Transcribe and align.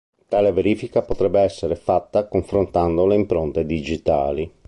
Tale 0.27 0.51
verifica 0.51 1.03
potrebbe 1.03 1.41
essere 1.41 1.75
fatto 1.75 2.27
confrontando 2.27 3.05
le 3.05 3.13
impronte 3.13 3.67
digitali. 3.67 4.51